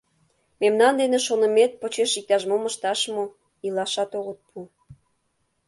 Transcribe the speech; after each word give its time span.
—Мемнан 0.61 0.93
дене 1.01 1.17
шонымет 1.27 1.71
почеш 1.81 2.11
иктаж-мом 2.19 2.63
ышташ 2.69 2.99
мо, 3.13 3.23
илашат 3.65 4.11
огыт 4.19 4.39
пу... 4.49 4.59